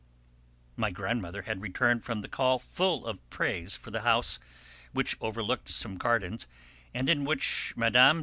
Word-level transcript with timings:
My 0.77 0.89
grandmother 0.89 1.43
had 1.43 1.61
returned 1.61 2.03
from 2.03 2.23
the 2.23 2.27
call 2.27 2.57
full 2.57 3.05
of 3.05 3.19
praise 3.29 3.77
for 3.77 3.91
the 3.91 4.01
house, 4.01 4.39
which 4.93 5.15
overlooked 5.21 5.69
some 5.69 5.99
gardens, 5.99 6.47
and 6.91 7.07
in 7.07 7.23
which 7.23 7.75
Mme. 7.77 8.19